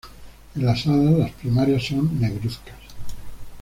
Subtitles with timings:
[0.55, 2.73] En las alas las primarias son negruzcas.